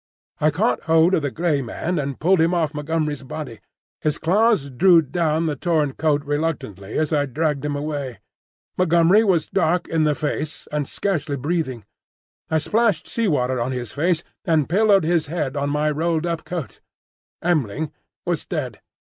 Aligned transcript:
I 0.39 0.49
caught 0.49 0.81
hold 0.85 1.13
of 1.13 1.21
the 1.21 1.29
grey 1.29 1.61
man 1.61 1.99
and 1.99 2.19
pulled 2.19 2.41
him 2.41 2.55
off 2.55 2.73
Montgomery's 2.73 3.21
body; 3.21 3.59
his 3.99 4.17
claws 4.17 4.71
drew 4.71 5.03
down 5.03 5.45
the 5.45 5.55
torn 5.55 5.93
coat 5.93 6.23
reluctantly 6.25 6.97
as 6.97 7.13
I 7.13 7.27
dragged 7.27 7.63
him 7.63 7.75
away. 7.75 8.19
Montgomery 8.79 9.23
was 9.23 9.45
dark 9.45 9.87
in 9.87 10.03
the 10.03 10.15
face 10.15 10.65
and 10.71 10.87
scarcely 10.87 11.35
breathing. 11.37 11.85
I 12.49 12.57
splashed 12.57 13.07
sea 13.07 13.27
water 13.27 13.61
on 13.61 13.73
his 13.73 13.91
face 13.93 14.23
and 14.43 14.67
pillowed 14.67 15.03
his 15.03 15.27
head 15.27 15.55
on 15.55 15.69
my 15.69 15.91
rolled 15.91 16.25
up 16.25 16.45
coat. 16.45 16.81
M'ling 17.43 17.91
was 18.25 18.43
dead. 18.43 18.81